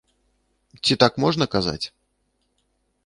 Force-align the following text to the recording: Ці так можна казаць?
Ці 0.83 0.93
так 1.03 1.13
можна 1.25 1.45
казаць? 1.57 1.85